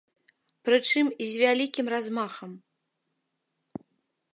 Прычым 0.69 1.05
з 1.27 1.43
вялікім 1.43 1.85
размахам. 1.97 2.51